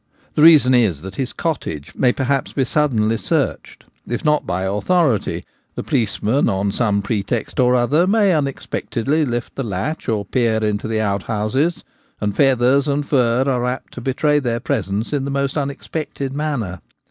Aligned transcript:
The 0.33 0.41
reason 0.41 0.73
is 0.73 1.03
that 1.03 1.17
his 1.17 1.31
cottage 1.31 1.93
may 1.93 2.11
per 2.11 2.23
haps 2.23 2.53
be 2.53 2.63
suddenly 2.63 3.17
searched: 3.17 3.83
if 4.07 4.25
not 4.25 4.47
by 4.47 4.63
authority, 4.63 5.45
the 5.75 5.83
policeman 5.83 6.49
on 6.49 6.71
some 6.71 7.03
pretext 7.03 7.59
or 7.59 7.75
other 7.75 8.07
may 8.07 8.33
unexpectedly 8.33 9.25
lift 9.25 9.53
the 9.53 9.63
latch 9.63 10.09
or 10.09 10.25
peer 10.25 10.57
into 10.63 10.87
the 10.87 11.01
outhouses, 11.01 11.83
and 12.19 12.35
feathers 12.35 12.87
and 12.87 13.05
fur 13.07 13.43
are 13.43 13.65
apt 13.67 13.93
to 13.93 14.01
betray 14.01 14.39
their 14.39 14.59
presence 14.59 15.13
in 15.13 15.23
the 15.23 15.29
most 15.29 15.55
unexpected 15.55 16.33
manner. 16.33 16.81